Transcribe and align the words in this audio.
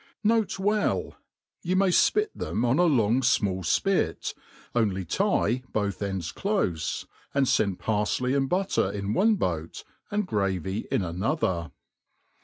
N. 0.27 0.41
B. 0.41 1.11
You 1.61 1.75
may 1.75 1.89
fpit 1.89 2.29
them 2.33 2.63
oji 2.63 2.79
a 2.79 2.89
lon^ 2.89 3.17
fmall 3.17 3.59
fpit, 3.59 4.33
only 4.73 5.05
tie 5.05 5.61
both 5.73 6.01
ends 6.01 6.33
clofe; 6.33 7.05
and 7.35 7.47
fend 7.47 7.77
parfley 7.77 8.35
and 8.35 8.49
butter 8.49 8.89
in 8.91 9.13
one 9.13 9.35
boat, 9.35 9.83
and 10.09 10.25
gravy 10.25 10.87
in 10.89 11.03
another. 11.03 11.69